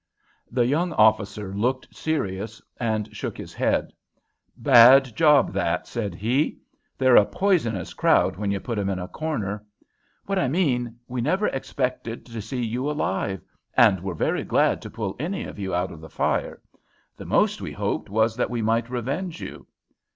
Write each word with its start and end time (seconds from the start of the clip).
The 0.49 0.65
young 0.65 0.93
officer 0.93 1.53
looked 1.53 1.95
serious 1.95 2.59
and 2.79 3.15
shook 3.15 3.37
his 3.37 3.53
head. 3.53 3.93
"Bad 4.57 5.15
job 5.15 5.53
that!" 5.53 5.85
said 5.85 6.15
he. 6.15 6.57
"They're 6.97 7.15
a 7.17 7.23
poisonous 7.23 7.93
crowd 7.93 8.35
when 8.35 8.49
you 8.49 8.59
put 8.59 8.79
'em 8.79 8.89
in 8.89 8.97
a 8.97 9.07
corner. 9.07 9.63
What 10.25 10.39
I 10.39 10.47
mean, 10.47 10.97
we 11.07 11.21
never 11.21 11.49
expected 11.49 12.25
to 12.25 12.41
see 12.41 12.65
you 12.65 12.89
alive; 12.89 13.41
and 13.77 14.01
we're 14.01 14.15
very 14.15 14.43
glad 14.43 14.81
to 14.81 14.89
pull 14.89 15.15
any 15.19 15.43
of 15.43 15.59
you 15.59 15.71
out 15.75 15.91
of 15.91 16.01
the 16.01 16.09
fire. 16.09 16.63
The 17.15 17.25
most 17.25 17.61
we 17.61 17.71
hoped 17.71 18.09
was 18.09 18.35
that 18.37 18.49
we 18.49 18.63
might 18.63 18.89
revenge 18.89 19.39
you." 19.39 19.67